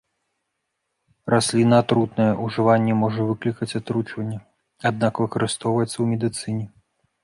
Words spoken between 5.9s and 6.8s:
ў медыцыне.